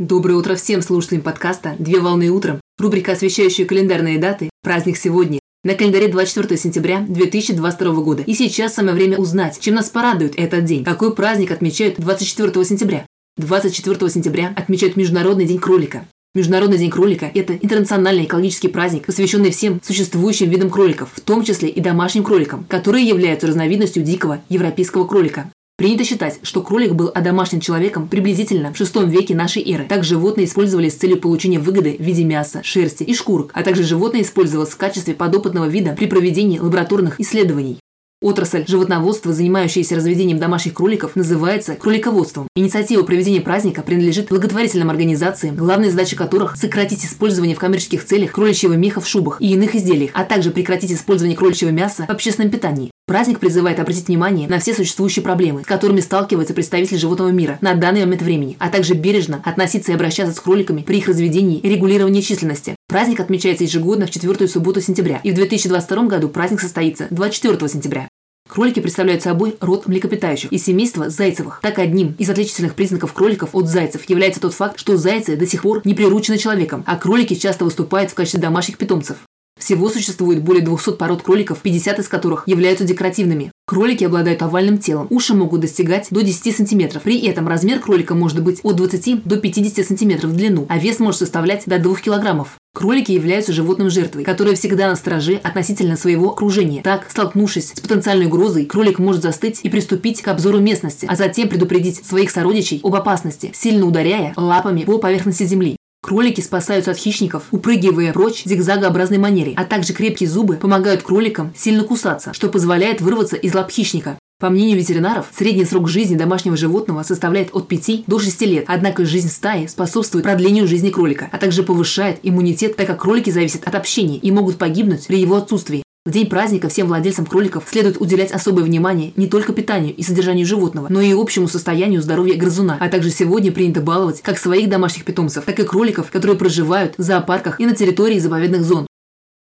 [0.00, 2.58] Доброе утро всем слушателям подкаста «Две волны утром».
[2.78, 4.48] Рубрика, освещающая календарные даты.
[4.62, 5.40] Праздник сегодня.
[5.62, 8.22] На календаре 24 сентября 2022 года.
[8.22, 10.84] И сейчас самое время узнать, чем нас порадует этот день.
[10.84, 13.04] Какой праздник отмечают 24 сентября?
[13.36, 16.06] 24 сентября отмечают Международный день кролика.
[16.34, 21.68] Международный день кролика– это интернациональный экологический праздник, посвященный всем существующим видам кроликов, в том числе
[21.68, 25.50] и домашним кроликам, которые являются разновидностью дикого европейского кролика.
[25.80, 29.86] Принято считать, что кролик был одомашнен человеком приблизительно в VI веке нашей эры.
[29.88, 33.84] Так животные использовали с целью получения выгоды в виде мяса, шерсти и шкурок, а также
[33.84, 37.78] животное использовалось в качестве подопытного вида при проведении лабораторных исследований.
[38.20, 42.46] Отрасль животноводства, занимающаяся разведением домашних кроликов, называется кролиководством.
[42.54, 48.74] Инициатива проведения праздника принадлежит благотворительным организациям, главная задача которых– сократить использование в коммерческих целях кроличьего
[48.74, 52.89] меха в шубах и иных изделиях, а также прекратить использование кроличьего мяса в общественном питании.
[53.10, 57.74] Праздник призывает обратить внимание на все существующие проблемы, с которыми сталкиваются представители животного мира на
[57.74, 61.68] данный момент времени, а также бережно относиться и обращаться с кроликами при их разведении и
[61.68, 62.76] регулировании численности.
[62.86, 68.08] Праздник отмечается ежегодно в четвертую субботу сентября, и в 2022 году праздник состоится 24 сентября.
[68.48, 71.58] Кролики представляют собой род млекопитающих из семейства зайцевых.
[71.62, 75.62] Так одним из отличительных признаков кроликов от зайцев является тот факт, что зайцы до сих
[75.62, 79.16] пор не приручены человеком, а кролики часто выступают в качестве домашних питомцев.
[79.60, 83.52] Всего существует более 200 пород кроликов, 50 из которых являются декоративными.
[83.66, 86.98] Кролики обладают овальным телом, уши могут достигать до 10 см.
[86.98, 90.98] При этом размер кролика может быть от 20 до 50 см в длину, а вес
[90.98, 92.46] может составлять до 2 кг.
[92.72, 96.82] Кролики являются животным жертвой, которое всегда на страже относительно своего окружения.
[96.82, 101.48] Так, столкнувшись с потенциальной угрозой, кролик может застыть и приступить к обзору местности, а затем
[101.48, 105.76] предупредить своих сородичей об опасности, сильно ударяя лапами по поверхности земли.
[106.02, 111.84] Кролики спасаются от хищников, упрыгивая прочь зигзагообразной манере, а также крепкие зубы помогают кроликам сильно
[111.84, 114.18] кусаться, что позволяет вырваться из лап хищника.
[114.40, 119.04] По мнению ветеринаров, средний срок жизни домашнего животного составляет от 5 до 6 лет, однако
[119.04, 123.74] жизнь стаи способствует продлению жизни кролика, а также повышает иммунитет, так как кролики зависят от
[123.74, 125.82] общения и могут погибнуть при его отсутствии.
[126.06, 130.46] В день праздника всем владельцам кроликов следует уделять особое внимание не только питанию и содержанию
[130.46, 132.78] животного, но и общему состоянию здоровья грызуна.
[132.80, 137.02] А также сегодня принято баловать как своих домашних питомцев, так и кроликов, которые проживают в
[137.02, 138.86] зоопарках и на территории заповедных зон.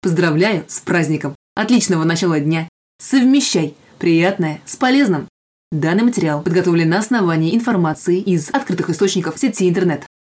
[0.00, 1.34] Поздравляю с праздником!
[1.54, 2.66] Отличного начала дня!
[2.98, 5.28] Совмещай приятное с полезным!
[5.70, 10.06] Данный материал подготовлен на основании информации из открытых источников сети интернет.